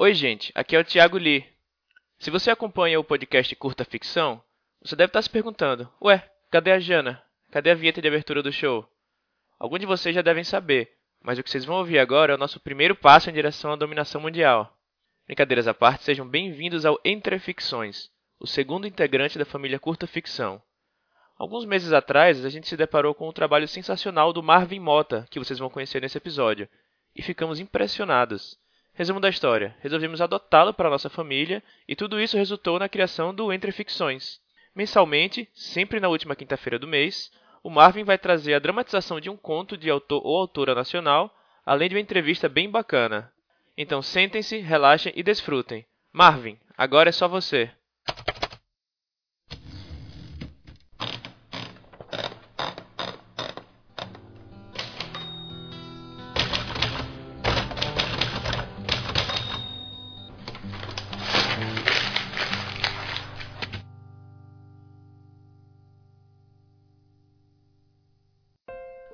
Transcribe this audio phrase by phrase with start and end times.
[0.00, 1.44] Oi, gente, aqui é o Thiago Lee.
[2.20, 4.40] Se você acompanha o podcast Curta Ficção,
[4.80, 7.20] você deve estar se perguntando: Ué, cadê a Jana?
[7.50, 8.88] Cadê a vinheta de abertura do show?
[9.58, 10.88] Alguns de vocês já devem saber,
[11.20, 13.76] mas o que vocês vão ouvir agora é o nosso primeiro passo em direção à
[13.76, 14.72] dominação mundial.
[15.26, 18.08] Brincadeiras à parte, sejam bem-vindos ao Entre Ficções,
[18.38, 20.62] o segundo integrante da família Curta Ficção.
[21.36, 25.40] Alguns meses atrás, a gente se deparou com um trabalho sensacional do Marvin Mota, que
[25.40, 26.68] vocês vão conhecer nesse episódio,
[27.16, 28.56] e ficamos impressionados.
[28.98, 33.52] Resumo da história: resolvemos adotá-lo para nossa família e tudo isso resultou na criação do
[33.52, 34.40] Entre Ficções.
[34.74, 37.30] Mensalmente, sempre na última quinta-feira do mês,
[37.62, 41.32] o Marvin vai trazer a dramatização de um conto de autor ou autora nacional,
[41.64, 43.32] além de uma entrevista bem bacana.
[43.76, 45.86] Então sentem-se, relaxem e desfrutem.
[46.12, 47.70] Marvin, agora é só você.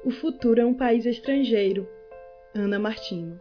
[0.04, 1.88] O futuro é um país estrangeiro.
[2.54, 3.38] Ana Martino.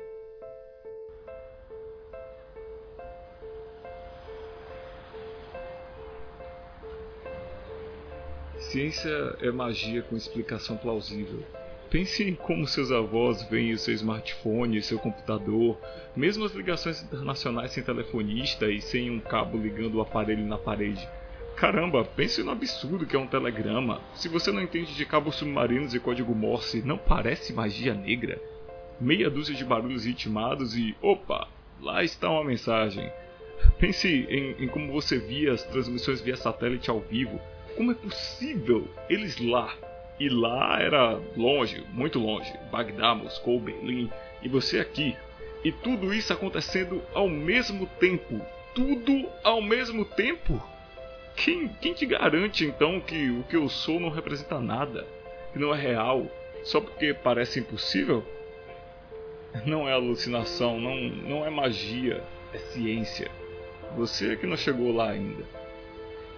[8.58, 9.10] Ciência
[9.42, 11.44] é magia com explicação plausível.
[11.90, 15.78] Pense em como seus avós veem o seu smartphone, seu computador,
[16.16, 21.06] mesmo as ligações internacionais sem telefonista e sem um cabo ligando o aparelho na parede.
[21.56, 24.02] Caramba, pense no absurdo que é um telegrama.
[24.16, 28.42] Se você não entende de cabos submarinos e código Morse, não parece magia negra?
[29.00, 30.96] Meia dúzia de barulhos ritmados e.
[31.02, 31.48] opa!
[31.82, 33.12] Lá está uma mensagem.
[33.78, 37.40] Pense em, em como você via as transmissões via satélite ao vivo.
[37.76, 39.74] Como é possível eles lá?
[40.20, 44.10] E lá era longe, muito longe Bagdá, Moscou, Berlim,
[44.42, 45.16] e você aqui.
[45.64, 48.40] E tudo isso acontecendo ao mesmo tempo.
[48.76, 50.62] Tudo ao mesmo tempo?
[51.36, 55.06] Quem, quem te garante então que o que eu sou não representa nada?
[55.52, 56.28] Que não é real?
[56.64, 58.24] Só porque parece impossível?
[59.66, 62.24] Não é alucinação, não, não é magia,
[62.54, 63.30] é ciência.
[63.96, 65.44] Você é que não chegou lá ainda.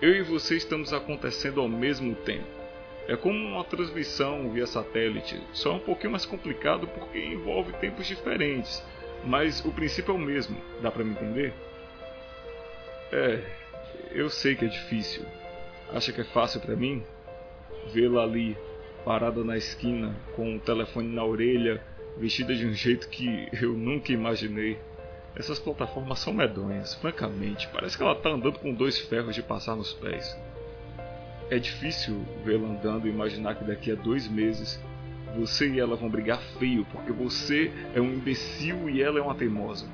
[0.02, 2.56] Eu e você estamos acontecendo ao mesmo tempo.
[3.08, 8.84] É como uma transmissão via satélite, só um pouquinho mais complicado porque envolve tempos diferentes,
[9.24, 10.58] mas o princípio é o mesmo.
[10.82, 11.54] Dá para me entender?
[13.12, 13.40] É,
[14.16, 15.26] eu sei que é difícil.
[15.94, 17.04] Acha que é fácil para mim?
[17.94, 18.58] Vê-la ali,
[19.04, 21.84] parada na esquina, com o telefone na orelha,
[22.18, 24.80] vestida de um jeito que eu nunca imaginei.
[25.36, 27.68] Essas plataformas são medonhas, francamente.
[27.74, 30.36] Parece que ela tá andando com dois ferros de passar nos pés.
[31.52, 34.82] É difícil vê-la andando e imaginar que daqui a dois meses
[35.36, 39.36] você e ela vão brigar feio, porque você é um imbecil e ela é uma
[39.36, 39.86] teimosa.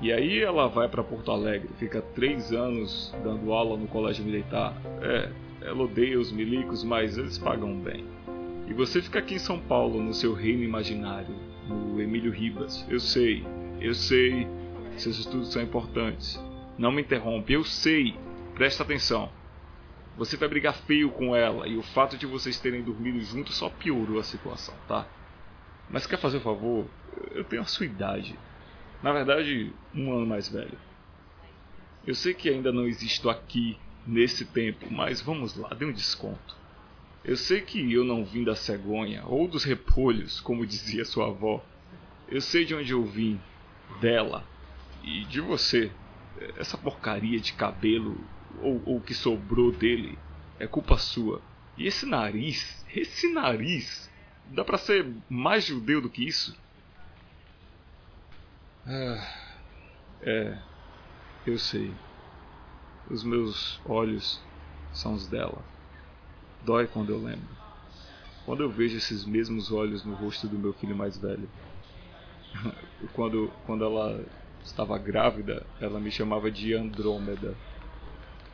[0.00, 4.74] E aí ela vai para Porto Alegre, fica três anos dando aula no colégio militar.
[5.00, 5.30] É,
[5.62, 8.04] ela odeia os milicos, mas eles pagam bem.
[8.66, 11.34] E você fica aqui em São Paulo, no seu reino imaginário,
[11.68, 12.84] no Emílio Ribas.
[12.88, 13.46] Eu sei,
[13.80, 14.46] eu sei,
[14.96, 16.40] seus estudos são importantes.
[16.76, 18.16] Não me interrompe, eu sei.
[18.54, 19.30] Presta atenção.
[20.16, 23.68] Você vai brigar feio com ela e o fato de vocês terem dormido juntos só
[23.68, 25.06] piorou a situação, tá?
[25.90, 26.86] Mas quer fazer um favor?
[27.32, 28.38] Eu tenho a sua idade.
[29.04, 30.78] Na verdade, um ano mais velho.
[32.06, 33.76] Eu sei que ainda não existo aqui
[34.06, 36.56] nesse tempo, mas vamos lá, dê um desconto.
[37.22, 41.62] Eu sei que eu não vim da cegonha ou dos repolhos, como dizia sua avó.
[42.26, 43.38] Eu sei de onde eu vim,
[44.00, 44.42] dela
[45.02, 45.92] e de você.
[46.56, 48.16] Essa porcaria de cabelo
[48.62, 50.18] ou o que sobrou dele
[50.58, 51.42] é culpa sua.
[51.76, 54.10] E esse nariz, esse nariz,
[54.46, 56.63] dá para ser mais judeu do que isso?
[58.86, 59.26] Ah,
[60.22, 60.58] é,
[61.46, 61.94] eu sei.
[63.10, 64.42] Os meus olhos
[64.92, 65.64] são os dela.
[66.62, 67.48] Dói quando eu lembro.
[68.44, 71.48] Quando eu vejo esses mesmos olhos no rosto do meu filho mais velho.
[73.12, 74.24] quando, quando ela
[74.62, 77.56] estava grávida, ela me chamava de Andrômeda.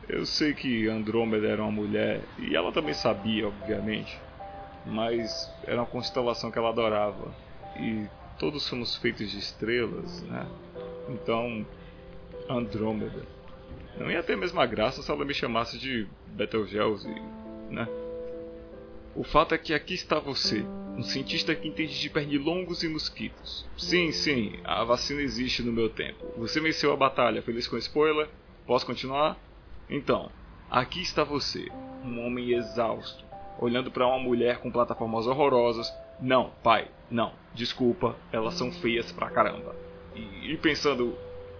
[0.07, 4.21] Eu sei que Andrômeda era uma mulher, e ela também sabia, obviamente,
[4.85, 5.31] mas
[5.65, 7.35] era uma constelação que ela adorava.
[7.75, 8.09] E
[8.41, 10.47] todos somos feitos de estrelas, né?
[11.09, 11.63] Então,
[12.49, 13.23] Andrômeda.
[13.95, 17.07] Não ia ter a mesma graça se ela me chamasse de Betelgeuse,
[17.69, 17.87] né?
[19.15, 20.65] O fato é que aqui está você,
[20.97, 23.69] um cientista que entende de pernilongos e mosquitos.
[23.77, 26.25] Sim, sim, a vacina existe no meu tempo.
[26.37, 28.27] Você venceu a batalha, feliz com spoiler?
[28.65, 29.37] Posso continuar?
[29.87, 30.31] Então,
[30.67, 31.67] aqui está você,
[32.03, 33.23] um homem exausto,
[33.59, 35.93] olhando para uma mulher com plataformas horrorosas.
[36.21, 39.75] Não, pai, não, desculpa, elas são feias pra caramba.
[40.15, 41.17] E, e pensando,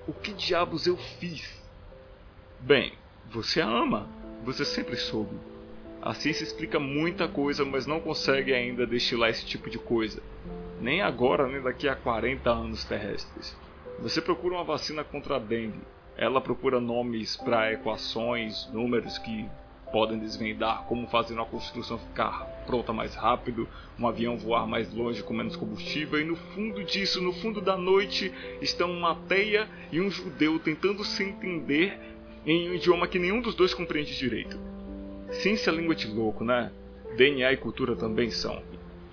[0.08, 1.62] O que diabos eu fiz?
[2.60, 2.94] Bem,
[3.32, 4.08] você a ama.
[4.44, 5.36] Você sempre soube.
[6.02, 10.22] A ciência explica muita coisa, mas não consegue ainda destilar esse tipo de coisa.
[10.80, 13.56] Nem agora, nem daqui a 40 anos terrestres.
[14.00, 15.80] Você procura uma vacina contra a dengue.
[16.18, 19.48] Ela procura nomes para equações, números que
[19.92, 23.68] podem desvendar como fazer uma construção ficar pronta mais rápido,
[24.00, 27.78] um avião voar mais longe com menos combustível, e no fundo disso, no fundo da
[27.78, 32.00] noite, estão uma teia e um judeu tentando se entender
[32.46, 34.58] em um idioma que nenhum dos dois compreende direito.
[35.32, 36.72] Ciência é língua de louco, né?
[37.16, 38.62] DNA e cultura também são.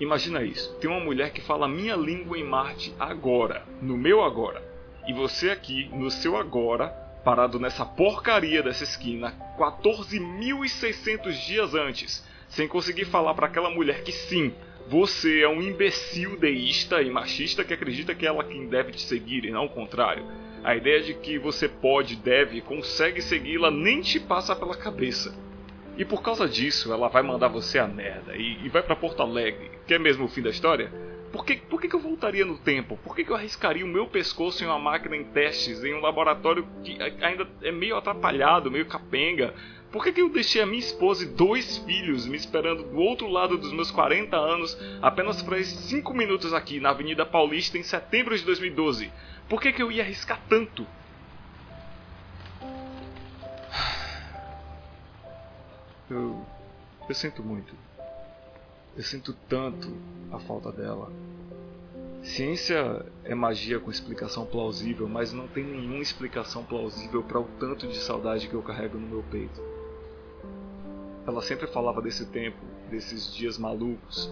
[0.01, 4.63] Imagina isso: tem uma mulher que fala minha língua em Marte agora, no meu agora,
[5.07, 12.67] e você aqui, no seu agora, parado nessa porcaria dessa esquina 14.600 dias antes, sem
[12.67, 14.55] conseguir falar para aquela mulher que sim,
[14.89, 19.45] você é um imbecil deísta e machista que acredita que ela quem deve te seguir
[19.45, 20.25] e não o contrário.
[20.65, 25.35] A ideia de que você pode, deve, consegue segui-la nem te passa pela cabeça.
[25.99, 29.23] E por causa disso, ela vai mandar você a merda e, e vai para Porto
[29.23, 29.71] Alegre.
[29.87, 30.91] Quer mesmo o fim da história?
[31.33, 32.97] Por que, por que, que eu voltaria no tempo?
[32.97, 36.01] Por que, que eu arriscaria o meu pescoço em uma máquina em testes, em um
[36.01, 39.55] laboratório que ainda é meio atrapalhado, meio capenga?
[39.93, 43.29] Por que, que eu deixei a minha esposa e dois filhos me esperando do outro
[43.29, 47.83] lado dos meus 40 anos apenas para esses 5 minutos aqui na Avenida Paulista em
[47.83, 49.11] setembro de 2012?
[49.49, 50.87] Por que, que eu ia arriscar tanto?
[56.11, 56.45] Eu.
[57.09, 57.75] Eu sinto muito.
[58.99, 59.93] Eu sinto tanto
[60.33, 61.09] a falta dela.
[62.21, 67.87] Ciência é magia com explicação plausível, mas não tem nenhuma explicação plausível para o tanto
[67.87, 69.63] de saudade que eu carrego no meu peito.
[71.25, 72.59] Ela sempre falava desse tempo,
[72.91, 74.29] desses dias malucos,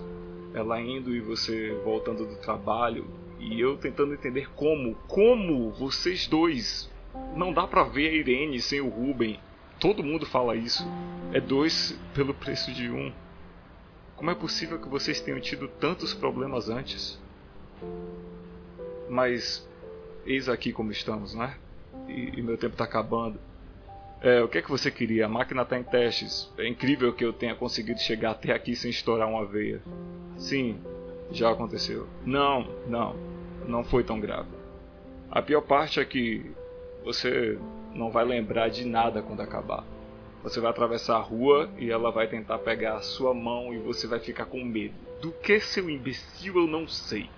[0.52, 3.06] ela indo e você voltando do trabalho,
[3.38, 6.90] e eu tentando entender como, como vocês dois.
[7.36, 9.38] Não dá pra ver a Irene sem o Ruben.
[9.78, 10.84] Todo mundo fala isso.
[11.32, 13.12] É dois pelo preço de um.
[14.16, 17.18] Como é possível que vocês tenham tido tantos problemas antes?
[19.08, 19.68] Mas
[20.24, 21.56] eis aqui como estamos, né?
[22.08, 23.38] E, e meu tempo está acabando.
[24.22, 25.26] É, o que é que você queria?
[25.26, 26.50] A máquina está em testes.
[26.56, 29.82] É incrível que eu tenha conseguido chegar até aqui sem estourar uma veia.
[30.38, 30.80] Sim,
[31.30, 32.08] já aconteceu.
[32.24, 33.14] Não, não,
[33.68, 34.48] não foi tão grave.
[35.30, 36.50] A pior parte é que
[37.04, 37.58] você
[37.94, 39.84] não vai lembrar de nada quando acabar.
[40.46, 44.06] Você vai atravessar a rua e ela vai tentar pegar a sua mão e você
[44.06, 44.94] vai ficar com medo.
[45.20, 47.28] Do que seu imbecil eu não sei.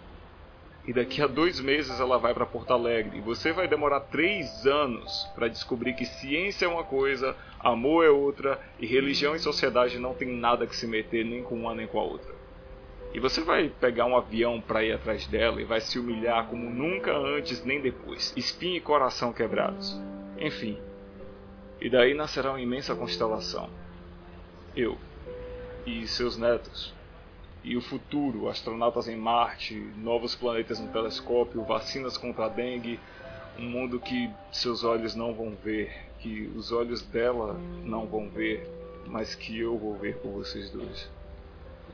[0.87, 3.17] E daqui a dois meses ela vai para Porto Alegre.
[3.17, 8.11] E você vai demorar três anos para descobrir que ciência é uma coisa, amor é
[8.11, 11.87] outra e religião e sociedade não tem nada que se meter nem com uma nem
[11.87, 12.35] com a outra.
[13.15, 16.69] E você vai pegar um avião para ir atrás dela e vai se humilhar como
[16.69, 19.99] nunca antes nem depois, espinho e coração quebrados.
[20.39, 20.79] Enfim,
[21.81, 23.69] e daí nascerá uma imensa constelação.
[24.75, 24.99] Eu
[25.87, 26.93] e seus netos.
[27.65, 33.01] E o futuro, astronautas em Marte, novos planetas no telescópio, vacinas contra a dengue,
[33.59, 37.55] um mundo que seus olhos não vão ver, que os olhos dela
[37.85, 38.69] não vão ver,
[39.07, 41.11] mas que eu vou ver por vocês dois.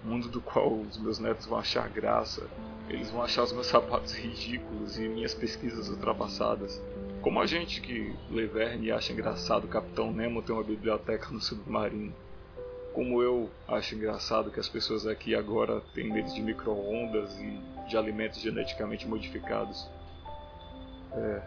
[0.04, 2.46] Um mundo do qual os meus netos vão achar graça,
[2.88, 6.80] eles vão achar os meus sapatos ridículos e minhas pesquisas ultrapassadas.
[7.24, 11.40] Como a gente que lê Verne acha engraçado o Capitão Nemo ter uma biblioteca no
[11.40, 12.12] submarino.
[12.92, 17.96] Como eu acho engraçado que as pessoas aqui agora têm medo de micro-ondas e de
[17.96, 19.88] alimentos geneticamente modificados.
[21.12, 21.42] É.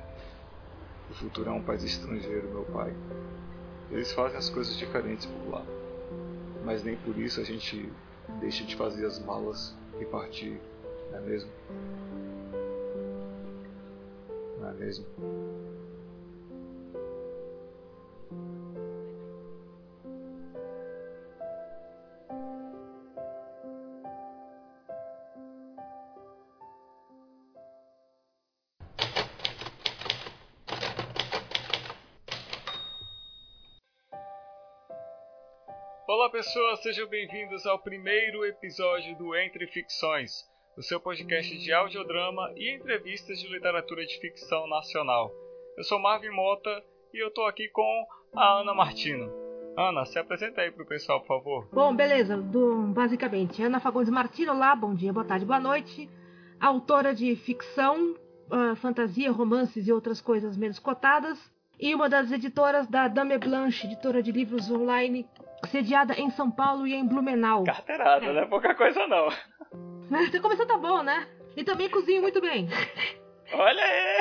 [1.11, 2.91] O futuro é um país estrangeiro, meu pai.
[3.91, 5.63] Eles fazem as coisas diferentes por lá.
[6.65, 7.87] Mas nem por isso a gente
[8.39, 10.59] deixa de fazer as malas e partir,
[11.11, 11.51] não é mesmo?
[14.59, 15.05] Não é mesmo?
[36.07, 40.31] Olá pessoas, sejam bem-vindos ao primeiro episódio do Entre Ficções,
[40.77, 45.31] o seu podcast de audiodrama e entrevistas de literatura de ficção nacional.
[45.75, 48.05] Eu sou Marvin Mota e eu tô aqui com
[48.35, 49.27] a Ana Martino.
[49.75, 51.67] Ana, se apresenta aí pro pessoal, por favor.
[51.73, 52.37] Bom, beleza.
[52.37, 56.07] Do, basicamente, Ana Fagundes Martino, lá, bom dia, boa tarde, boa noite.
[56.59, 58.15] Autora de ficção,
[58.51, 61.39] uh, fantasia, romances e outras coisas menos cotadas.
[61.79, 65.27] E uma das editoras da Dame Blanche, editora de livros online,
[65.69, 67.63] sediada em São Paulo e em Blumenau.
[67.63, 68.33] Carteirada, é.
[68.33, 69.29] não é pouca coisa não.
[70.09, 71.27] Você começou tá bom, né?
[71.55, 72.67] E também cozinho muito bem.
[73.53, 74.19] Olha aí!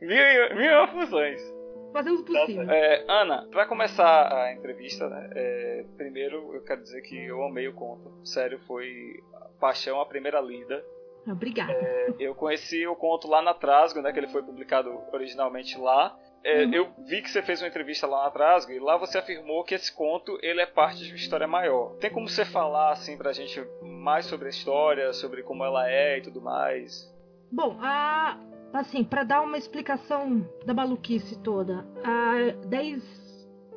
[0.00, 1.56] mil, mil funções.
[1.92, 2.70] Fazemos o possível.
[2.70, 7.68] É, Ana, pra começar a entrevista, né, é, primeiro eu quero dizer que eu amei
[7.68, 8.12] o conto.
[8.22, 9.22] Sério, foi
[9.58, 10.84] paixão à primeira lida.
[11.26, 11.72] Obrigada.
[11.72, 16.14] É, eu conheci o conto lá na Trasgo, né, que ele foi publicado originalmente lá.
[16.46, 16.72] É, uhum.
[16.72, 19.74] Eu vi que você fez uma entrevista lá na Trasgo e lá você afirmou que
[19.74, 21.96] esse conto ele é parte de uma história maior.
[21.96, 26.18] Tem como você falar assim pra gente mais sobre a história, sobre como ela é
[26.18, 27.12] e tudo mais?
[27.50, 28.38] Bom, a,
[28.72, 33.25] assim, para dar uma explicação da maluquice toda, há 10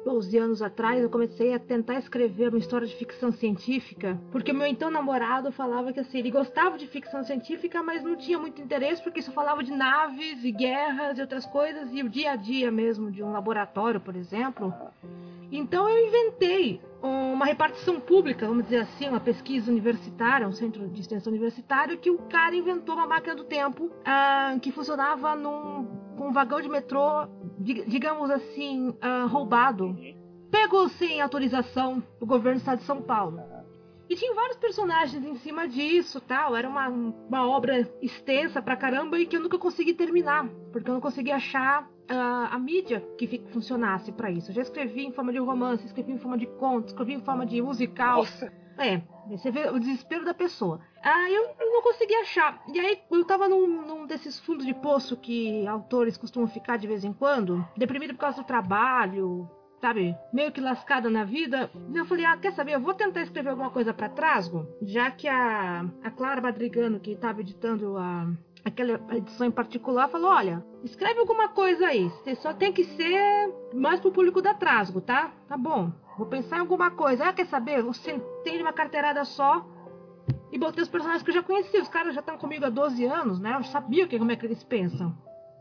[0.03, 4.65] 12 anos atrás, eu comecei a tentar escrever uma história de ficção científica, porque meu
[4.65, 9.01] então namorado falava que assim, ele gostava de ficção científica, mas não tinha muito interesse
[9.01, 12.71] porque isso falava de naves e guerras e outras coisas e o dia a dia
[12.71, 14.73] mesmo de um laboratório, por exemplo.
[15.51, 21.01] Então eu inventei uma repartição pública, vamos dizer assim, uma pesquisa universitária, um centro de
[21.01, 25.87] extensão universitário, que o cara inventou uma máquina do tempo ah, que funcionava num
[26.19, 27.27] um vagão de metrô,
[27.59, 29.95] digamos assim, uh, roubado.
[30.51, 33.39] Pegou sem autorização do governo do estado de São Paulo.
[34.09, 36.55] E tinha vários personagens em cima disso, tal.
[36.55, 40.95] Era uma, uma obra extensa pra caramba e que eu nunca consegui terminar, porque eu
[40.95, 44.49] não consegui achar uh, a mídia que funcionasse para isso.
[44.49, 47.45] Eu já escrevi em forma de romance, escrevi em forma de conto, escrevi em forma
[47.45, 48.17] de musical.
[48.17, 48.51] Nossa.
[48.79, 50.79] É, você vê o desespero da pessoa.
[51.03, 52.63] Ah, eu não consegui achar.
[52.73, 56.87] E aí eu tava num, num, desses fundos de poço que autores costumam ficar de
[56.87, 59.49] vez em quando, deprimido por causa do trabalho,
[59.79, 61.69] sabe, meio que lascada na vida.
[61.93, 65.11] E eu falei, ah, quer saber, eu vou tentar escrever alguma coisa para Trasgo, já
[65.11, 68.27] que a, a Clara Madrigano, que estava editando a,
[68.63, 72.09] aquela edição em particular, falou: olha, escreve alguma coisa aí.
[72.09, 75.31] Você só tem que ser mais pro público da Trasgo, tá?
[75.47, 75.91] Tá bom.
[76.17, 77.29] Vou pensar em alguma coisa.
[77.29, 77.79] Ah, quer saber?
[77.79, 79.65] Eu sentei numa carteirada só
[80.51, 81.81] e botei os personagens que eu já conhecia.
[81.81, 83.55] Os caras já estão comigo há 12 anos, né?
[83.55, 85.15] Eu sabia que, como é que eles pensam.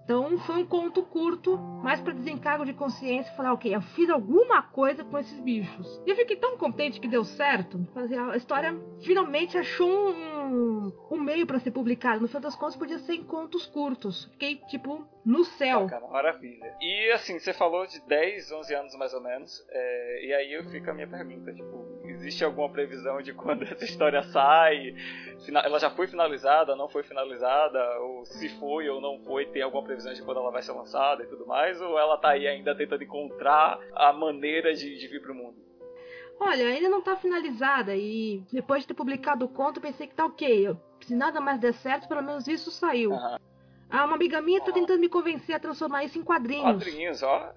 [0.09, 4.63] Então foi um conto curto, mais para desencargo de consciência, falar, ok, eu fiz alguma
[4.63, 6.03] coisa com esses bichos.
[6.07, 7.87] E eu fiquei tão contente que deu certo.
[8.33, 12.21] A história finalmente achou um, um meio para ser publicada.
[12.21, 14.25] No final das contas, podia ser em contos curtos.
[14.33, 15.83] Fiquei, tipo, no céu.
[15.83, 16.75] Bacana, maravilha.
[16.81, 19.63] E assim, você falou de 10, 11 anos mais ou menos.
[19.69, 24.23] É, e aí fica a minha pergunta, tipo, existe alguma previsão de quando essa história
[24.25, 24.95] sai?
[25.65, 27.79] Ela já foi finalizada, não foi finalizada?
[28.01, 31.23] Ou se foi ou não foi, tem alguma previsão de quando ela vai ser lançada
[31.23, 31.81] e tudo mais?
[31.81, 35.57] Ou ela tá aí ainda tentando encontrar a maneira de, de vir pro mundo?
[36.41, 40.25] Olha, ainda não tá finalizada e depois de ter publicado o conto, pensei que tá
[40.25, 40.77] ok.
[41.01, 43.11] Se nada mais der certo, pelo menos isso saiu.
[43.11, 43.39] Uhum.
[43.91, 46.85] Ah, uma amiga minha tá tentando me convencer a transformar isso em quadrinhos.
[46.85, 47.53] Quadrinhos, ó.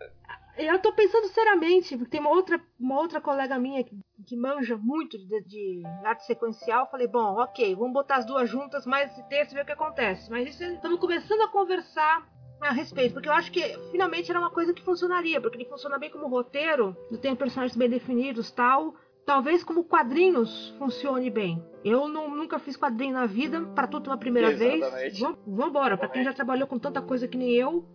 [0.58, 4.78] Eu tô pensando seriamente, porque tem uma outra, uma outra colega minha que, que manja
[4.78, 6.90] muito de, de, arte sequencial.
[6.90, 9.72] Falei, bom, ok, vamos botar as duas juntas, mais esse texto e ver o que
[9.72, 10.30] acontece.
[10.30, 12.28] Mas isso estamos começando a conversar
[12.60, 15.98] a respeito, porque eu acho que finalmente era uma coisa que funcionaria, porque ele funciona
[15.98, 18.94] bem como roteiro, tem personagens bem definidos tal.
[19.26, 21.64] Talvez como quadrinhos funcione bem.
[21.86, 24.96] Eu não, nunca fiz quadrinho na vida, para tudo uma primeira Exatamente.
[24.96, 25.20] vez.
[25.20, 27.86] Vamos embora, para quem já trabalhou com tanta coisa que nem eu,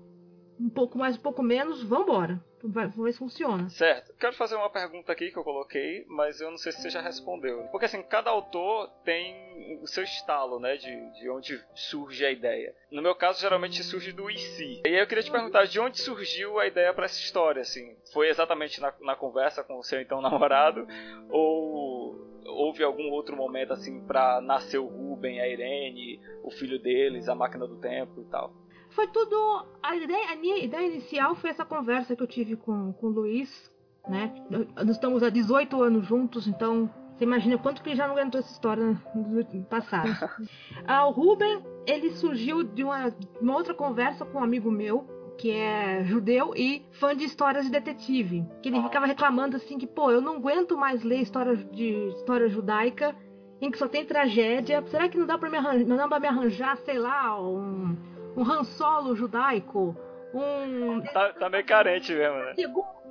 [0.60, 2.40] um pouco mais, um pouco menos, vambora.
[2.62, 3.68] Vamos ver se funciona.
[3.68, 4.12] Certo.
[4.18, 7.00] Quero fazer uma pergunta aqui que eu coloquei, mas eu não sei se você já
[7.00, 7.62] respondeu.
[7.70, 10.76] Porque assim, cada autor tem o seu estalo, né?
[10.76, 12.75] De, de onde surge a ideia.
[12.90, 14.82] No meu caso, geralmente surge do IC.
[14.84, 17.96] E aí eu queria te perguntar, de onde surgiu a ideia para essa história, assim?
[18.12, 20.86] Foi exatamente na, na conversa com o seu então namorado?
[21.28, 27.28] Ou houve algum outro momento, assim, para nascer o Ruben, a Irene, o filho deles,
[27.28, 28.52] a máquina do tempo e tal?
[28.96, 29.66] Foi tudo.
[29.82, 33.10] A, ideia, a minha ideia inicial foi essa conversa que eu tive com, com o
[33.10, 33.70] Luiz,
[34.08, 34.34] né?
[34.74, 38.40] Nós estamos há 18 anos juntos, então você imagina quanto que ele já não aguentou
[38.40, 40.08] essa história no passado.
[40.88, 45.50] ah, o Ruben, ele surgiu de uma, uma outra conversa com um amigo meu, que
[45.50, 48.46] é judeu e fã de histórias de detetive.
[48.62, 52.48] Que ele ficava reclamando assim que, pô, eu não aguento mais ler história de história
[52.48, 53.14] judaica
[53.60, 54.82] em que só tem tragédia.
[54.86, 58.15] Será que não dá para me arranjar, não dá pra me arranjar, sei lá, um
[58.37, 59.97] um Han Solo judaico,
[60.35, 61.00] um.
[61.00, 62.55] Tá, tá meio carente mesmo, né?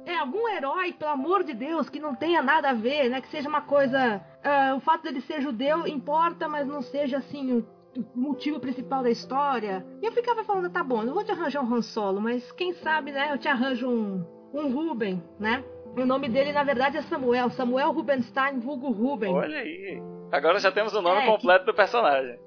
[0.06, 3.22] É, algum herói, pelo amor de Deus, que não tenha nada a ver, né?
[3.22, 4.22] Que seja uma coisa.
[4.46, 7.68] Uh, o fato dele ser judeu importa, mas não seja assim o,
[7.98, 9.84] o motivo principal da história.
[10.02, 12.74] E eu ficava falando, tá bom, não vou te arranjar um Han Solo, mas quem
[12.74, 13.32] sabe, né?
[13.32, 15.64] Eu te arranjo um, um Ruben, né?
[15.98, 17.50] O nome dele, na verdade, é Samuel.
[17.50, 19.34] Samuel Rubenstein, vulgo Ruben.
[19.34, 20.00] Olha aí.
[20.32, 21.72] Agora já temos o nome é, completo que...
[21.72, 22.38] do personagem.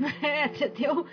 [0.24, 1.06] é, você deu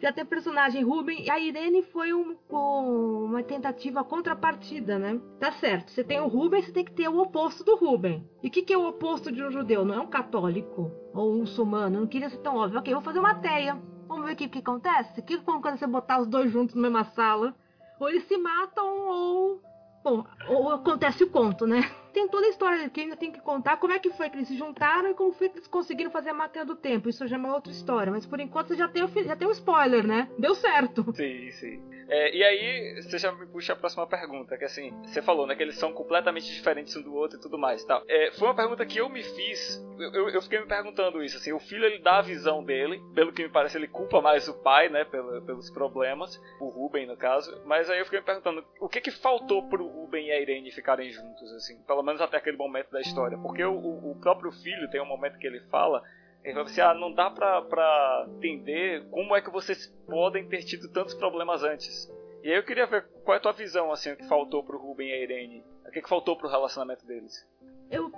[0.00, 1.24] já tem personagem Ruben.
[1.24, 5.20] E a Irene foi um, um, uma tentativa contrapartida, né?
[5.38, 5.90] Tá certo.
[5.90, 8.26] Você tem o Ruben, você tem que ter o oposto do Ruben.
[8.42, 9.84] E o que, que é o oposto de um judeu?
[9.84, 12.00] Não é um católico ou um muçulmano.
[12.00, 12.78] Não queria ser tão óbvio.
[12.78, 13.80] Ok, vou fazer uma teia.
[14.08, 15.20] Vamos ver o que, que acontece?
[15.20, 17.54] O que quando você botar os dois juntos na mesma sala?
[17.98, 19.62] Ou eles se matam ou.
[20.04, 21.82] Bom, ou acontece o conto, né?
[22.12, 24.48] Tem toda a história que ainda tem que contar como é que foi que eles
[24.48, 27.08] se juntaram e como foi que eles conseguiram fazer a máquina do tempo.
[27.08, 28.12] Isso já é uma outra história.
[28.12, 30.28] Mas por enquanto já tem o, já tem o spoiler, né?
[30.38, 31.04] Deu certo.
[31.14, 31.82] Sim, sim.
[32.08, 35.54] É, e aí, você já me puxa a próxima pergunta, que assim, você falou, né,
[35.54, 38.02] que eles são completamente diferentes um do outro e tudo mais, tal.
[38.08, 41.52] É, foi uma pergunta que eu me fiz, eu, eu, fiquei me perguntando isso, assim,
[41.52, 44.54] o filho, ele dá a visão dele, pelo que me parece, ele culpa mais o
[44.62, 48.64] pai, né, pelo, pelos problemas, o Ruben, no caso, mas aí eu fiquei me perguntando,
[48.80, 52.36] o que que faltou pro Ruben e a Irene ficarem juntos, assim, pelo menos até
[52.36, 56.02] aquele momento da história, porque o, o próprio filho tem um momento que ele fala
[56.44, 60.62] ele falou assim: ah, não dá pra, pra entender como é que vocês podem ter
[60.64, 62.10] tido tantos problemas antes.
[62.42, 64.78] E aí eu queria ver qual é a tua visão, assim, o que faltou pro
[64.78, 65.64] Ruben e a Irene.
[65.86, 67.46] O que, que faltou pro relacionamento deles.
[67.90, 68.10] Eu,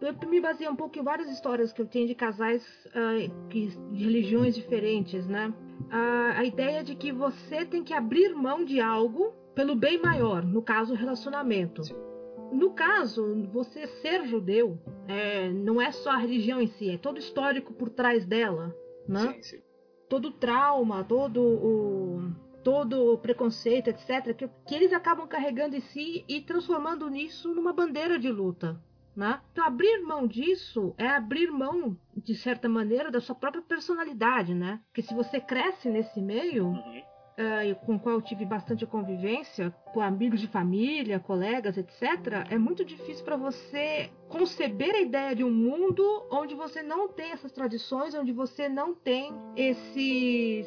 [0.00, 3.68] eu me baseei um pouco em várias histórias que eu tenho de casais uh, que,
[3.68, 5.52] de religiões diferentes, né?
[5.82, 10.42] Uh, a ideia de que você tem que abrir mão de algo pelo bem maior,
[10.42, 11.84] no caso, o relacionamento.
[11.84, 12.13] Sim
[12.52, 17.16] no caso, você ser judeu é, não é só a religião em si, é todo
[17.16, 18.74] o histórico por trás dela,
[19.08, 19.32] né?
[19.32, 19.62] Sim, sim.
[20.08, 25.80] Todo o trauma, todo o todo o preconceito, etc, que, que eles acabam carregando em
[25.80, 28.80] si e transformando nisso numa bandeira de luta,
[29.14, 29.40] né?
[29.52, 34.80] Então abrir mão disso é abrir mão de certa maneira da sua própria personalidade, né?
[34.86, 39.70] Porque se você cresce nesse meio, uhum uh, com o qual eu tive bastante convivência,
[39.92, 45.44] com amigos de família, colegas, etc., é muito difícil para você conceber a ideia de
[45.44, 50.66] um mundo onde você não tem essas tradições, onde você não tem esses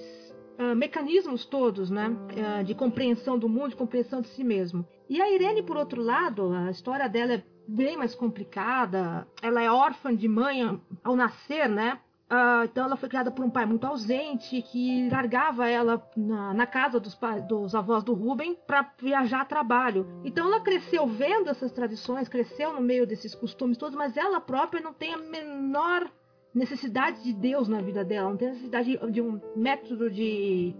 [0.59, 4.85] uh, mecanismos todos, né, uh, de compreensão do mundo, de compreensão de si mesmo.
[5.09, 9.27] E a Irene, por outro lado, a história dela é bem mais complicada.
[9.41, 11.99] Ela é órfã de mãe ao nascer, né?
[12.29, 16.67] Uh, então ela foi criada por um pai muito ausente que largava ela na, na
[16.67, 17.17] casa dos,
[17.47, 20.05] dos, avós do Ruben para viajar a trabalho.
[20.25, 24.81] Então ela cresceu vendo essas tradições, cresceu no meio desses costumes todos, mas ela própria
[24.81, 26.11] não tem a menor
[26.53, 30.75] necessidade de Deus na vida dela, não tem necessidade de, de um método de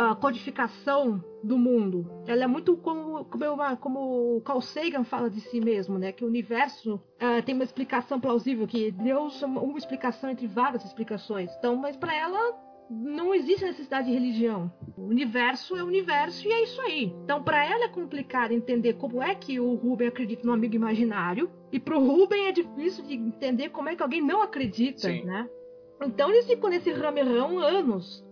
[0.00, 2.10] uh, codificação do mundo.
[2.26, 6.12] Ela é muito como, como, eu, como o Carl Sagan fala de si mesmo, né?
[6.12, 10.84] Que o universo uh, tem uma explicação plausível, que Deus é uma explicação entre várias
[10.84, 11.50] explicações.
[11.58, 14.72] Então, mas para ela não existe necessidade de religião.
[14.96, 17.04] O universo é o universo e é isso aí.
[17.22, 21.48] Então, para ela é complicado entender como é que o Ruben acredita no amigo imaginário,
[21.70, 25.24] e pro Ruben é difícil de entender como é que alguém não acredita, Sim.
[25.24, 25.48] né?
[26.02, 28.24] Então eles ficam nesse ramerrão anos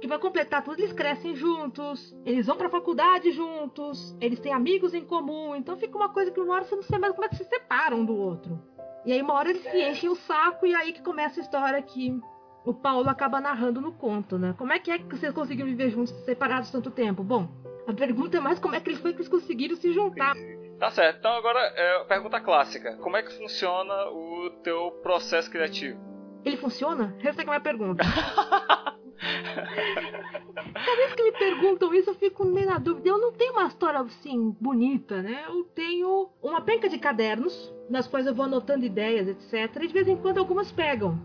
[0.00, 4.94] que vai completar tudo, eles crescem juntos, eles vão pra faculdade juntos, eles têm amigos
[4.94, 7.28] em comum, então fica uma coisa que uma hora você não sabe mais como é
[7.28, 8.60] que se separam um do outro.
[9.04, 11.80] E aí uma hora eles se enchem o saco e aí que começa a história
[11.80, 12.18] que
[12.64, 14.54] o Paulo acaba narrando no conto, né?
[14.58, 17.22] Como é que é que vocês conseguiram viver juntos, separados tanto tempo?
[17.22, 17.48] Bom,
[17.86, 20.34] a pergunta é mais como é que foi que eles conseguiram se juntar.
[20.78, 21.18] Tá certo.
[21.18, 22.96] Então agora é pergunta clássica.
[22.96, 25.98] Como é que funciona o teu processo criativo?
[26.44, 27.16] Ele funciona?
[27.22, 28.04] Essa é a minha pergunta.
[29.16, 33.08] Cada vez que me perguntam isso, eu fico meio na dúvida.
[33.08, 35.44] Eu não tenho uma história assim bonita, né?
[35.48, 39.82] Eu tenho uma penca de cadernos, nas quais eu vou anotando ideias, etc.
[39.82, 41.18] E de vez em quando algumas pegam.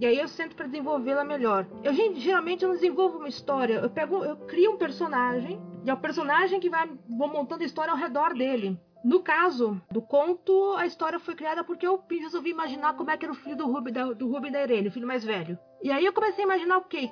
[0.00, 1.66] E aí eu sento para desenvolvê-la melhor.
[1.84, 3.74] Eu geralmente eu não desenvolvo uma história.
[3.74, 7.66] Eu pego, eu crio um personagem e é o personagem que vai vou montando a
[7.66, 8.78] história ao redor dele.
[9.02, 13.24] No caso do conto, a história foi criada porque eu resolvi imaginar como é que
[13.24, 15.58] era o filho do Ruben, da, do da Irene, o filho mais velho.
[15.82, 17.10] E aí eu comecei a imaginar o quê?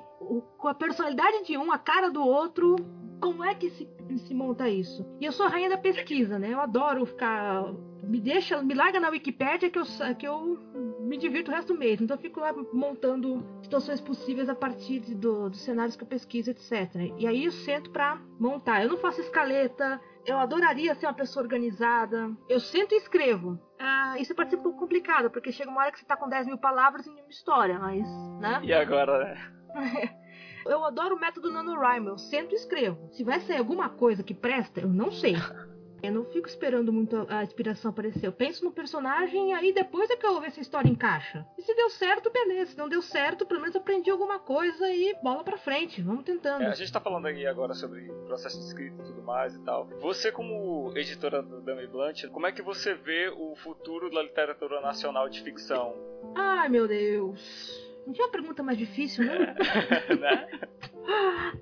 [0.57, 2.75] Com a personalidade de um, a cara do outro,
[3.19, 3.87] como é que se,
[4.27, 5.05] se monta isso?
[5.19, 6.53] E eu sou a rainha da pesquisa, né?
[6.53, 7.63] Eu adoro ficar.
[8.03, 9.83] Me deixa, me larga na Wikipédia que eu,
[10.17, 10.57] que eu
[11.01, 11.99] me divirto o resto do mês.
[11.99, 16.49] Então eu fico lá montando situações possíveis a partir do, dos cenários que eu pesquiso,
[16.49, 17.11] etc.
[17.17, 18.83] E aí eu sento pra montar.
[18.83, 22.31] Eu não faço escaleta, eu adoraria ser uma pessoa organizada.
[22.47, 23.59] Eu sento e escrevo.
[23.79, 26.27] Ah, isso pode ser um pouco complicado, porque chega uma hora que você tá com
[26.27, 28.07] 10 mil palavras em uma história, mas.
[28.39, 28.59] né?
[28.63, 29.37] E agora, né?
[30.65, 32.09] eu adoro o método NaNoWriMo.
[32.09, 33.09] Eu sento e escrevo.
[33.13, 35.35] Se vai sair alguma coisa que presta, eu não sei.
[36.01, 38.25] Eu não fico esperando muito a inspiração aparecer.
[38.25, 40.89] Eu penso no personagem e aí depois é que eu vou ver se a história
[40.89, 41.45] encaixa.
[41.57, 42.71] E se deu certo, beleza.
[42.71, 46.01] Se não deu certo, pelo menos aprendi alguma coisa e bola pra frente.
[46.01, 46.63] Vamos tentando.
[46.63, 49.59] É, a gente tá falando aí agora sobre processo de escrita e tudo mais e
[49.59, 49.87] tal.
[49.99, 54.81] Você, como editora do Dummy Blunt, como é que você vê o futuro da literatura
[54.81, 55.95] nacional de ficção?
[56.35, 57.89] Ai, meu Deus.
[58.05, 59.55] Não tinha uma pergunta mais difícil, né?
[60.19, 60.47] né?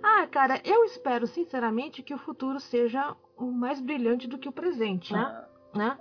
[0.01, 5.13] ah, cara, eu espero sinceramente que o futuro seja mais brilhante do que o presente,
[5.13, 5.19] né?
[5.19, 5.77] Ah.
[5.77, 5.97] né?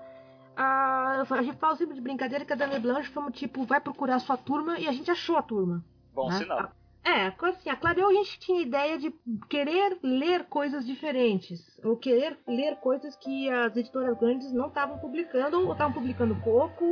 [0.57, 4.19] Ah, a gente fala sempre de brincadeira que a Dame Blanche foi tipo, vai procurar
[4.21, 5.85] sua turma e a gente achou a turma.
[6.15, 6.39] Bom né?
[6.39, 6.71] sinal.
[7.05, 9.15] É, assim, a Clareou a gente tinha ideia de
[9.49, 15.61] querer ler coisas diferentes, ou querer ler coisas que as editoras grandes não estavam publicando,
[15.61, 16.85] ou estavam publicando pouco.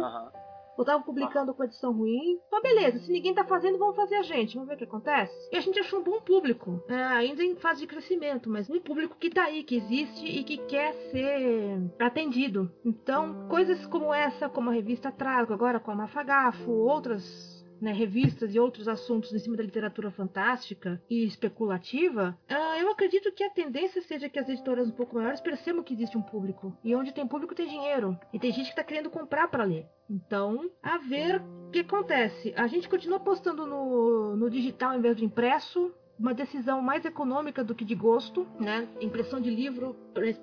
[0.76, 2.38] Ou estavam publicando com edição ruim.
[2.50, 5.48] Mas beleza, se ninguém tá fazendo, vamos fazer a gente, vamos ver o que acontece.
[5.52, 8.80] E a gente achou um bom público, é, ainda em fase de crescimento, mas um
[8.80, 12.70] público que tá aí, que existe e que quer ser atendido.
[12.84, 18.54] Então, coisas como essa, como a revista Trago, agora com a Mafagafo, outras né, revistas
[18.54, 23.50] e outros assuntos em cima da literatura fantástica e especulativa, ah, eu acredito que a
[23.50, 26.76] tendência seja que as editoras um pouco maiores percebam que existe um público.
[26.82, 28.18] E onde tem público tem dinheiro.
[28.32, 29.86] E tem gente que está querendo comprar para ler.
[30.08, 32.54] Então, a ver o que acontece.
[32.56, 37.64] A gente continua postando no, no digital em vez do impresso uma decisão mais econômica
[37.64, 38.88] do que de gosto, né?
[39.00, 39.96] Impressão de livro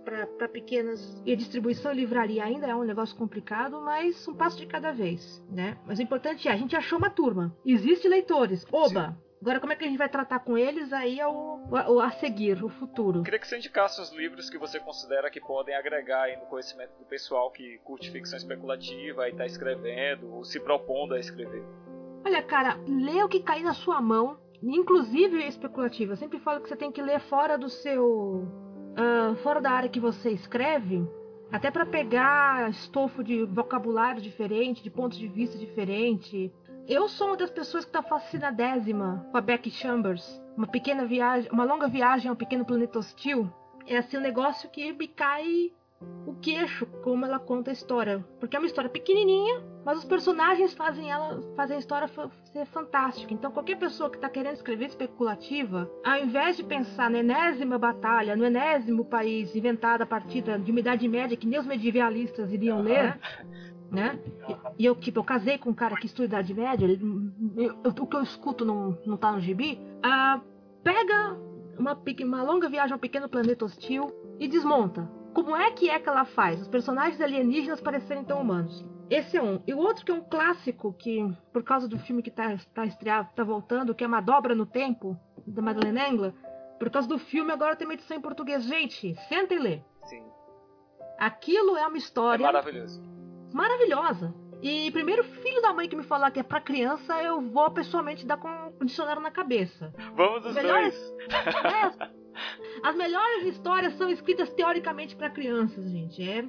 [0.03, 4.65] para pequenas e distribuição em livraria ainda é um negócio complicado, mas um passo de
[4.65, 5.77] cada vez, né?
[5.85, 9.17] Mas o importante é a gente achou uma turma, existe leitores, oba.
[9.41, 10.93] Agora, como é que a gente vai tratar com eles?
[10.93, 13.23] Aí é o, o a seguir, o futuro.
[13.23, 17.05] Queria que você indicasse os livros que você considera que podem agregar no conhecimento do
[17.05, 21.63] pessoal que curte ficção especulativa e está escrevendo, ou se propondo a escrever.
[22.23, 26.13] Olha, cara, lê o que cair na sua mão inclusive especulativa.
[26.13, 28.47] Eu sempre falo que você tem que ler fora do seu.
[28.91, 31.07] Uh, fora da área que você escreve,
[31.49, 36.51] até para pegar estofo de vocabulário diferente, de pontos de vista diferente.
[36.87, 40.41] Eu sou uma das pessoas que está fascinadésima com a Becky Chambers.
[40.57, 43.49] Uma pequena viagem, uma longa viagem ao pequeno planeta hostil.
[43.87, 45.71] É assim um negócio que me cai
[46.25, 50.73] o queixo como ela conta a história, porque é uma história pequenininha, mas os personagens
[50.73, 53.33] fazem ela fazem a história ser fantástica.
[53.33, 58.35] Então qualquer pessoa que está querendo escrever especulativa, ao invés de pensar na enésima batalha,
[58.35, 62.81] no enésimo país inventado a partir de uma idade média que nem os medievalistas iriam
[62.81, 63.19] ler,
[63.89, 64.19] né?
[64.47, 66.99] E, e eu tipo eu casei com um cara que estuda idade média, ele,
[67.57, 69.79] eu, o que eu escuto não não tá no gibi.
[70.03, 70.39] Ah,
[70.83, 71.37] pega
[71.79, 76.07] uma, uma longa viagem ao pequeno planeta hostil e desmonta como é que é que
[76.09, 78.85] ela faz os personagens alienígenas parecerem tão humanos?
[79.09, 79.61] Esse é um.
[79.67, 81.19] E o outro que é um clássico, que
[81.51, 84.65] por causa do filme que tá, tá estreado, tá voltando, que é Uma Dobra no
[84.65, 86.33] Tempo, da Madeleine Engler,
[86.79, 88.63] por causa do filme agora tem uma edição em português.
[88.63, 89.81] Gente, senta e lê.
[90.05, 90.23] Sim.
[91.19, 92.43] Aquilo é uma história...
[92.43, 93.03] É maravilhoso.
[93.53, 94.33] Maravilhosa.
[94.61, 98.25] E primeiro filho da mãe que me falar que é pra criança, eu vou pessoalmente
[98.25, 98.47] dar com
[98.79, 99.93] um dicionário na cabeça.
[100.15, 101.65] Vamos os Melhores- dois.
[101.65, 102.11] É,
[102.83, 106.27] as melhores histórias são escritas teoricamente para crianças, gente.
[106.27, 106.45] É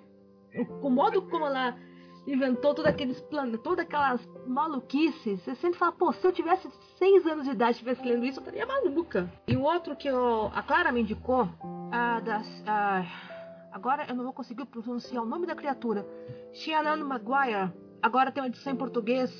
[0.81, 1.77] o, modo como ela
[2.27, 5.42] inventou todos aqueles planos, todas aquelas maluquices.
[5.42, 6.68] Você sempre fala, pô, se eu tivesse
[6.99, 9.31] seis anos de idade e estivesse lendo isso, eu estaria maluca.
[9.47, 11.49] E o outro que eu, a Clara me indicou,
[11.90, 13.05] a das, a,
[13.73, 16.07] agora eu não vou conseguir pronunciar o nome da criatura,
[16.53, 17.73] Shannon Maguire.
[18.01, 19.31] Agora tem uma edição em português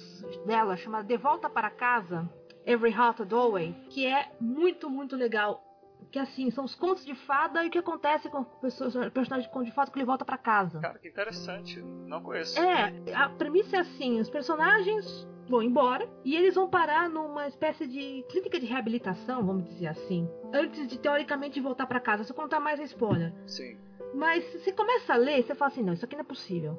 [0.47, 2.29] dela chamada De Volta para Casa.
[2.65, 5.72] Every Heart a Doorway, que é muito, muito legal.
[6.13, 9.11] Que assim, são os contos de fada e o que acontece com o perso- o
[9.11, 10.79] personagem de conto de fada que ele volta pra casa.
[10.79, 11.81] Cara, que interessante.
[11.83, 12.61] Não conheço.
[12.61, 17.87] É, a premissa é assim: os personagens vão embora e eles vão parar numa espécie
[17.87, 22.25] de clínica de reabilitação, vamos dizer assim, antes de teoricamente voltar pra casa.
[22.25, 23.33] Se eu contar mais é spoiler.
[23.47, 23.79] Sim.
[24.15, 26.79] Mas você começa a ler, você fala assim: não, isso aqui não é possível.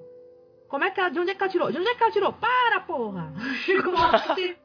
[0.69, 1.71] Como é que ela, de onde é que ela tirou?
[1.71, 2.33] De onde é que ela tirou?
[2.33, 3.33] Para, porra!
[3.65, 4.57] Que você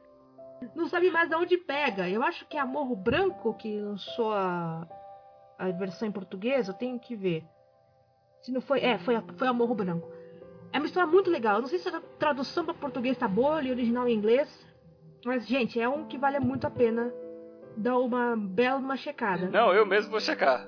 [0.75, 2.09] não sabe mais de onde pega.
[2.09, 4.87] Eu acho que é a Morro Branco que lançou a,
[5.57, 7.43] a versão em português, eu tenho que ver.
[8.41, 8.79] Se não foi.
[8.79, 10.09] É, foi a, foi a Morro Branco.
[10.71, 11.55] É uma história muito legal.
[11.55, 14.47] Eu não sei se a tradução para português tá boa, e original em inglês.
[15.25, 17.11] Mas, gente, é um que vale muito a pena
[17.75, 19.49] dar uma bela uma checada.
[19.49, 20.67] Não, eu mesmo vou checar.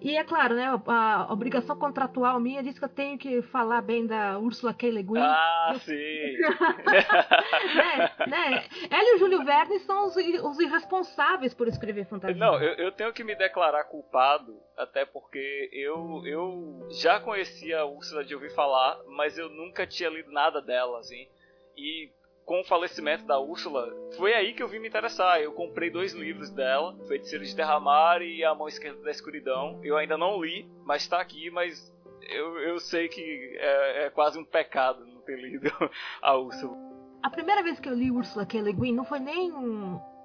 [0.00, 0.64] E é claro, né?
[0.86, 4.90] A, a obrigação contratual minha diz que eu tenho que falar bem da Ursula K.
[4.90, 5.18] Le Guin.
[5.18, 6.38] Ah, sim.
[7.76, 8.64] né, né?
[8.90, 12.36] Ela e o Júlio Verne são os, os irresponsáveis por escrever fantasia.
[12.36, 17.84] Não, eu, eu tenho que me declarar culpado, até porque eu, eu já conhecia a
[17.84, 21.28] Úrsula de ouvir falar, mas eu nunca tinha lido nada dela, assim.
[21.76, 22.10] E
[22.50, 25.40] com o falecimento da Úrsula, foi aí que eu vim me interessar.
[25.40, 29.78] Eu comprei dois livros dela, Feiticeiro de Derramar e A Mão Esquerda da Escuridão.
[29.84, 34.36] Eu ainda não li, mas tá aqui, mas eu, eu sei que é, é quase
[34.36, 35.70] um pecado não ter lido
[36.20, 36.76] a Úrsula.
[37.22, 38.60] A primeira vez que eu li Ursula K.
[38.60, 39.52] Le Guin não foi nem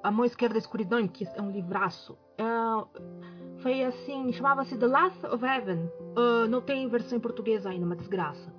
[0.02, 2.18] A Mão Esquerda da Escuridão, que é um livraço.
[2.40, 2.88] Ah,
[3.62, 5.92] foi assim, chamava-se The Last of Heaven.
[6.18, 8.52] Ah, não tem versão em português ainda, uma desgraça.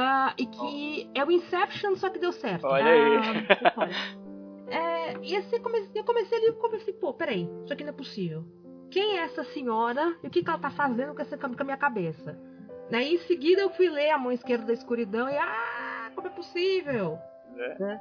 [0.00, 2.64] Ah, e que é o Inception, só que deu certo.
[2.66, 3.46] Olha Ah, aí.
[3.76, 4.28] olha.
[4.68, 7.96] É, e assim, comecei, eu comecei ali e comecei, pô, peraí, isso aqui não é
[7.96, 8.44] possível.
[8.90, 11.64] Quem é essa senhora e o que, que ela tá fazendo com, essa, com a
[11.64, 12.38] minha cabeça?
[12.90, 16.30] Daí em seguida eu fui ler A Mão Esquerda da Escuridão e ah, como é
[16.30, 17.18] possível?
[17.56, 18.00] né?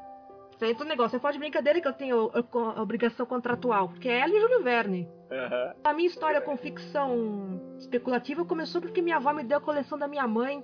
[0.51, 1.12] Isso aí é outro negócio.
[1.12, 5.10] Você pode brincadeira que eu tenho a obrigação contratual, porque é ela e Júlio Verne.
[5.31, 5.73] Aham.
[5.83, 10.07] A minha história com ficção especulativa começou porque minha avó me deu a coleção da
[10.07, 10.63] minha mãe,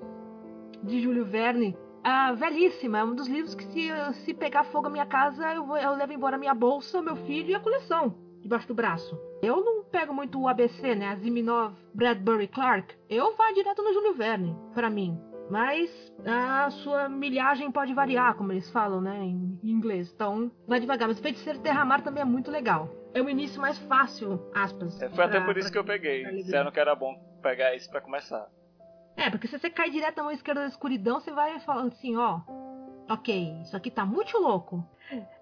[0.84, 1.76] de Júlio Verne.
[2.04, 3.89] Ah, velhíssima, é um dos livros que se,
[4.26, 7.52] se pegar fogo na minha casa, eu, vou, eu levo embora minha bolsa, meu filho
[7.52, 9.17] e a coleção debaixo do braço.
[9.41, 11.08] Eu não pego muito o ABC, né?
[11.10, 12.93] Aziminov, Bradbury, Clark.
[13.10, 15.17] Eu vou direto no Júlio Verne, pra mim.
[15.50, 15.89] Mas
[16.26, 19.17] a sua milhagem pode variar, como eles falam, né?
[19.24, 20.12] Em inglês.
[20.13, 21.08] Então, vai devagar.
[21.08, 22.89] Mas Feiticeiro Terramar também é muito legal.
[23.13, 25.02] É o início mais fácil, aspas.
[25.02, 26.26] É, Foi até pra- por isso que eu peguei.
[26.26, 28.46] Disseram que era bom pegar isso pra começar.
[29.15, 32.15] É, porque se você cai direto na mão esquerda da escuridão, você vai falando assim,
[32.15, 32.41] ó.
[33.10, 34.84] Ok, isso aqui tá muito louco.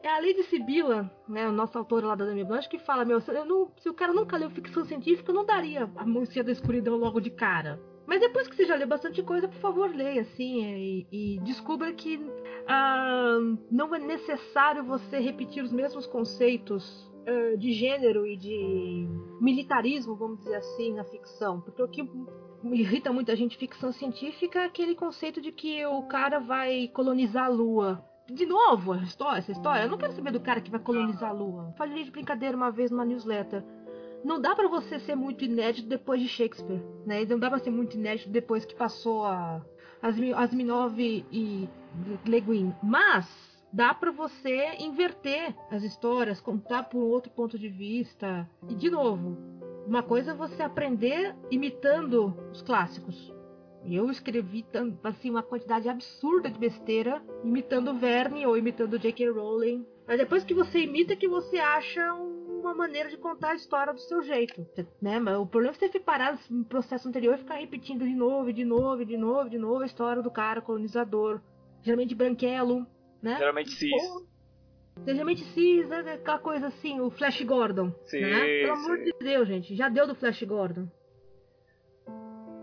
[0.01, 3.21] É a Lady Sibila, né, o nosso autor lá da Dami Blanche, que fala, meu,
[3.21, 6.47] se, não- se o cara nunca leu ficção científica, eu não daria a mão esquerda
[6.47, 7.79] da escuridão logo de cara.
[8.07, 11.93] Mas depois que você já leu bastante coisa, por favor, leia, assim, e, e descubra
[11.93, 12.19] que
[12.67, 13.37] ah,
[13.69, 19.07] não é necessário você repetir os mesmos conceitos ah, de gênero e de
[19.39, 21.61] militarismo, vamos dizer assim, na ficção.
[21.61, 22.01] Porque o que
[22.63, 27.49] irrita muita gente em ficção científica aquele conceito de que o cara vai colonizar a
[27.49, 28.05] Lua.
[28.29, 29.83] De novo, a história, essa história.
[29.83, 31.73] Eu não quero saber do cara que vai colonizar a Lua.
[31.77, 33.63] Falei de brincadeira uma vez numa newsletter.
[34.23, 37.25] Não dá pra você ser muito inédito depois de Shakespeare, né?
[37.25, 39.61] Não dá pra ser muito inédito depois que passou a
[40.01, 41.67] Asminov e
[42.25, 42.73] Le Guin.
[42.83, 43.27] Mas
[43.73, 48.47] dá pra você inverter as histórias, contar por outro ponto de vista.
[48.69, 49.37] E de novo,
[49.85, 53.33] uma coisa é você aprender imitando os clássicos.
[53.85, 54.65] Eu escrevi
[55.03, 59.31] assim uma quantidade absurda de besteira imitando Verne ou imitando J.K.
[59.31, 59.85] Rowling.
[60.07, 63.99] Mas depois que você imita que você acha uma maneira de contar a história do
[63.99, 64.65] seu jeito,
[65.01, 65.19] né?
[65.19, 68.53] Mas o problema é você parar no processo anterior e ficar repetindo de novo, e
[68.53, 71.41] de novo, e de novo, e de novo a história do cara colonizador,
[71.81, 72.85] geralmente branquelo,
[73.21, 73.37] né?
[73.37, 73.91] Geralmente cis.
[75.53, 76.13] Cis, né?
[76.13, 77.91] aquela coisa assim, o Flash Gordon.
[78.05, 78.39] Sim, né?
[78.61, 79.03] Pelo amor sim.
[79.05, 79.75] de Deus, gente.
[79.75, 80.87] Já deu do Flash Gordon.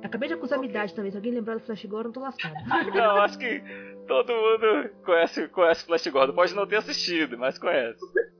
[0.02, 1.10] Acabei de acusar minha idade também.
[1.10, 2.54] Se alguém lembrar do Flash Gordon, tô lascado.
[2.94, 3.62] Não, acho que
[4.06, 6.34] todo mundo conhece, conhece Flash Gordon.
[6.34, 8.00] Pode não ter assistido, mas conhece.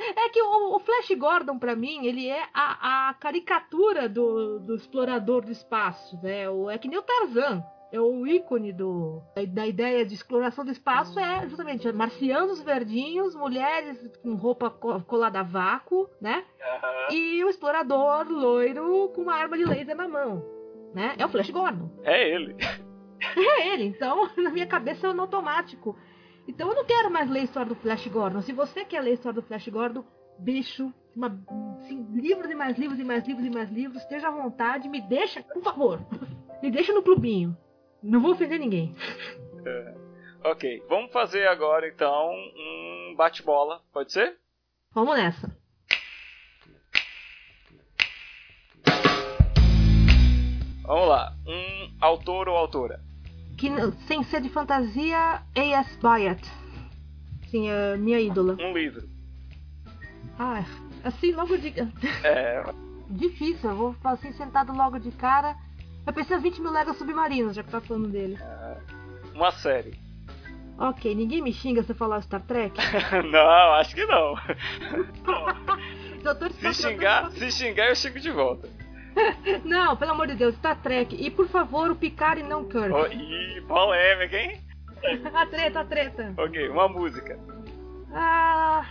[0.00, 4.74] É que o, o Flash Gordon, pra mim, ele é a, a caricatura do, do
[4.74, 6.48] explorador do espaço, né?
[6.48, 7.62] O, é que nem o Tarzan.
[7.90, 13.98] É o ícone do, da, ideia de exploração do espaço é justamente marcianos verdinhos, mulheres
[14.22, 16.44] com roupa co- colada a vácuo, né?
[17.10, 20.44] E o explorador loiro com uma arma de laser na mão,
[20.94, 21.14] né?
[21.18, 21.90] É o Flash Gordon.
[22.04, 22.56] É ele.
[23.36, 25.96] É ele, então na minha cabeça é no automático.
[26.46, 28.42] Então eu não quero mais ler a história do Flash Gordon.
[28.42, 30.04] Se você quer ler a história do Flash Gordon,
[30.38, 31.38] bicho, uma,
[31.80, 35.00] assim, livros e mais livros e mais livros e mais livros, esteja à vontade, me
[35.00, 36.00] deixa, por favor,
[36.62, 37.56] me deixa no clubinho.
[38.02, 38.94] Não vou ofender ninguém.
[40.44, 44.36] Ok, vamos fazer agora então um bate-bola, pode ser?
[44.94, 45.56] Vamos nessa.
[50.82, 51.34] Vamos lá.
[51.46, 53.00] Um autor ou autora?
[53.58, 53.68] Que,
[54.06, 55.98] sem ser de fantasia, A.S.
[55.98, 56.48] Byatt.
[57.50, 58.56] Sim, é minha ídola.
[58.60, 59.08] Um livro.
[60.38, 60.64] Ah,
[61.04, 61.74] assim, logo de.
[62.24, 62.62] É,
[63.10, 65.56] Difícil, eu vou assim sentado logo de cara.
[66.08, 68.38] Eu pensei em 20 mil legas submarinos, já que tá falando dele.
[69.34, 69.92] uma série.
[70.78, 72.74] Ok, ninguém me xinga se eu falar Star Trek.
[73.30, 74.34] não, acho que não.
[76.24, 78.70] Doutor Se xingar, se xingar eu xingo de volta.
[79.64, 81.14] Não, pelo amor de Deus, Star Trek.
[81.14, 82.90] E por favor, o Picard e não Kirk.
[82.92, 84.60] Oh, ih, polêmica, hein?
[85.34, 86.34] a treta, a treta.
[86.38, 87.38] Ok, uma música.
[88.12, 88.86] Ah.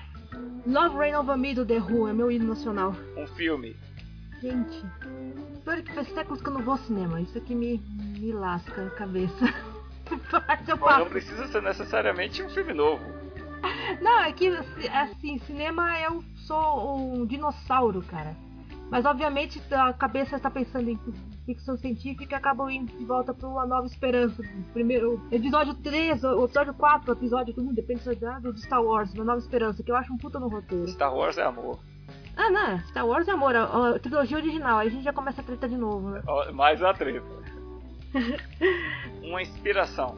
[0.65, 2.93] Love Rain Over Me do The Who é meu hino nacional.
[3.15, 3.75] Um filme.
[4.41, 4.86] Gente,
[5.63, 7.19] pior que faz séculos que eu não vou ao cinema.
[7.19, 7.80] Isso aqui me,
[8.19, 9.45] me lasca a cabeça.
[10.80, 13.04] Bom, não precisa ser necessariamente um filme novo.
[14.02, 18.36] Não, é que assim, cinema eu sou um dinossauro, cara.
[18.89, 21.00] Mas obviamente a cabeça está pensando em
[21.45, 24.41] ficção científica e acabam indo de volta para uma nova esperança.
[24.71, 29.13] Primeiro, episódio 3, o episódio 4, o episódio 1, depende se é do Star Wars,
[29.13, 30.88] uma nova esperança, que eu acho um puta no roteiro.
[30.88, 31.80] Star Wars é amor.
[32.38, 33.63] Ah, não, Star Wars é amor, a,
[33.95, 36.21] a trilogia original, aí a gente já começa a treta de novo, né?
[36.54, 37.26] Mais uma treta.
[39.23, 40.15] uma inspiração.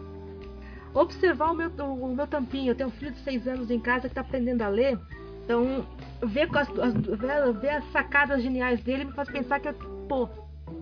[0.94, 2.72] observar o meu, o meu tampinho.
[2.72, 5.00] Eu tenho um filho de 6 anos em casa que tá aprendendo a ler.
[5.46, 5.86] Então,
[6.22, 10.28] ver, as, as- ver, ver as sacadas geniais dele me faz pensar que eu, pô,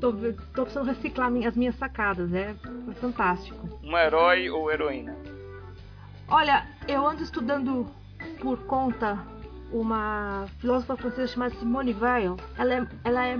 [0.02, 0.12] tô,
[0.54, 2.34] tô precisando reciclar minha- as minhas sacadas.
[2.34, 2.56] É,
[2.90, 3.68] é fantástico.
[3.84, 5.16] Um herói ou heroína.
[6.28, 7.88] Olha, eu ando estudando
[8.42, 9.18] por conta
[9.72, 12.38] uma filósofa francesa chamada Simone Weil.
[12.58, 13.38] Ela é, ela é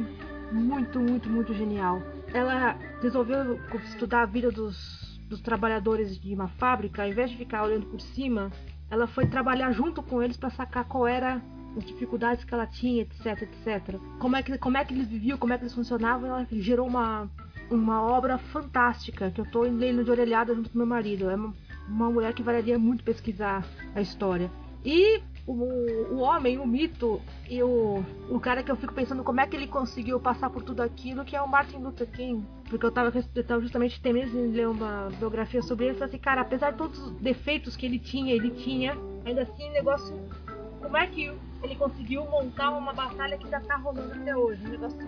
[0.52, 2.02] muito, muito, muito genial.
[2.34, 7.64] Ela resolveu estudar a vida dos dos trabalhadores de uma fábrica, ao invés de ficar
[7.64, 8.52] olhando por cima,
[8.90, 11.42] ela foi trabalhar junto com eles para sacar qual era
[11.76, 14.00] as dificuldades que ela tinha, etc, etc.
[14.20, 16.88] Como é que, como é que eles viviam, como é que eles funcionavam, ela gerou
[16.88, 17.30] uma,
[17.70, 21.30] uma obra fantástica que eu estou lendo de orelhada junto com meu marido.
[21.30, 21.54] É uma,
[21.88, 24.50] uma mulher que valeria muito pesquisar a história.
[24.84, 29.40] E o, o homem, o mito e o, o cara que eu fico pensando como
[29.40, 32.46] é que ele conseguiu passar por tudo aquilo, que é o Martin Luther King.
[32.70, 36.10] Porque eu tava, eu tava justamente temendo em ler uma biografia sobre ele e falei
[36.10, 40.14] assim, cara, apesar de todos os defeitos que ele tinha, ele tinha, ainda assim negócio.
[40.82, 41.34] Como é que
[41.64, 44.66] ele conseguiu montar uma batalha que ainda tá rolando até hoje?
[44.66, 45.00] Um negócio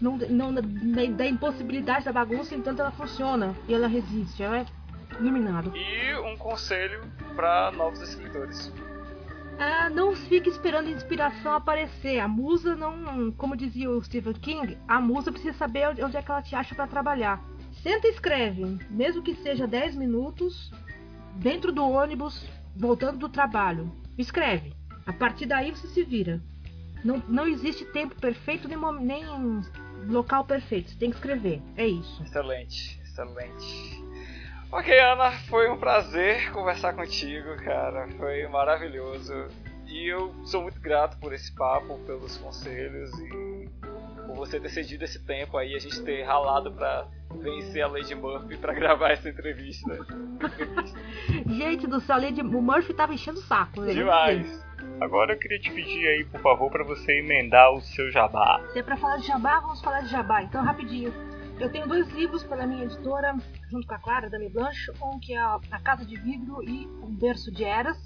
[0.00, 4.66] não, não, da, da impossibilidade da bagunça, entanto ela funciona e ela resiste, ela é
[5.18, 5.72] iluminado.
[5.74, 7.00] E um conselho
[7.34, 8.72] para novos escritores.
[9.58, 12.18] Ah, não fique esperando a inspiração aparecer.
[12.18, 13.32] A musa não.
[13.32, 16.74] Como dizia o Stephen King, a musa precisa saber onde é que ela te acha
[16.74, 17.42] para trabalhar.
[17.82, 20.70] Senta e escreve, mesmo que seja 10 minutos,
[21.36, 23.90] dentro do ônibus, voltando do trabalho.
[24.18, 24.72] Escreve.
[25.06, 26.42] A partir daí você se vira.
[27.04, 29.24] Não, não existe tempo perfeito nem, nem
[30.08, 30.90] local perfeito.
[30.90, 31.62] Você tem que escrever.
[31.76, 32.22] É isso.
[32.22, 34.05] Excelente, excelente.
[34.76, 38.08] Ok, Ana, foi um prazer conversar contigo, cara.
[38.18, 39.32] Foi maravilhoso.
[39.86, 43.70] E eu sou muito grato por esse papo, pelos conselhos e
[44.26, 47.08] por você ter cedido esse tempo aí, a gente ter ralado pra
[47.40, 49.96] vencer a Lady Murphy pra gravar essa entrevista.
[51.48, 53.80] gente do céu, a Lady o Murphy tava enchendo o saco.
[53.80, 53.94] Né?
[53.94, 54.62] Demais.
[55.00, 58.60] Agora eu queria te pedir aí, por favor, para você emendar o seu jabá.
[58.74, 60.42] Se é pra falar de jabá, vamos falar de jabá.
[60.42, 61.14] Então, rapidinho.
[61.58, 63.34] Eu tenho dois livros pela minha editora,
[63.70, 67.06] junto com a Clara, Dami Blanche, um que é A Casa de Vidro e O
[67.06, 67.96] Berço de Eras.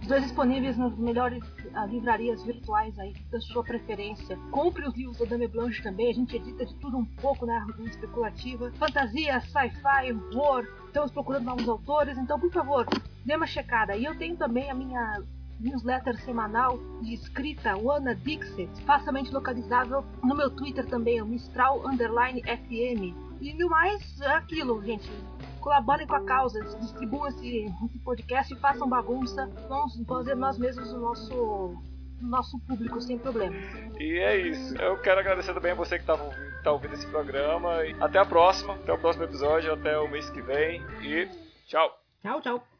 [0.00, 4.36] Os dois disponíveis nas melhores uh, livrarias virtuais aí da sua preferência.
[4.50, 7.64] Compre os livros da Dame Blanche também, a gente edita de tudo um pouco na
[7.64, 8.72] né, especulativa.
[8.72, 12.84] Fantasia, sci-fi, horror, estamos procurando novos autores, então por favor,
[13.24, 13.94] dê uma checada.
[13.94, 15.22] E eu tenho também a minha
[15.62, 22.42] newsletter semanal de escrita Wanna Dixit, facilmente localizável no meu Twitter também, o Mistral Underline
[22.42, 23.14] FM.
[23.40, 25.10] E no mais, é aquilo, gente.
[25.60, 29.48] Colaborem com a causa, distribuam esse, esse podcast e façam bagunça.
[29.68, 31.76] Vamos fazer nós mesmos o nosso
[32.22, 33.64] nosso público sem problemas.
[33.98, 34.76] E é isso.
[34.80, 36.16] Eu quero agradecer também a você que está
[36.62, 37.84] tá ouvindo esse programa.
[37.84, 40.80] E até a próxima, até o próximo episódio, até o mês que vem.
[41.02, 41.28] E
[41.66, 41.90] tchau.
[42.22, 42.71] Tchau, tchau.